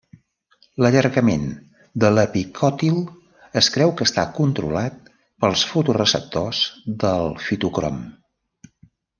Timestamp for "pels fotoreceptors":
5.45-6.63